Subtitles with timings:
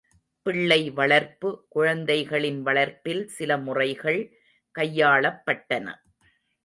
[0.45, 4.21] பிள்ளை வளர்ப்பு குழந்தைகளின் வளர்ப்பில் சில முறைகள்
[4.75, 5.87] கையாளப்பட்டன.